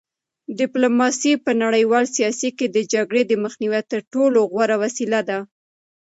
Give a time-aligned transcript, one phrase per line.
[0.59, 5.39] ډیپلوماسي په نړیوال سیاست کې د جګړې د مخنیوي تر ټولو غوره وسیله ده.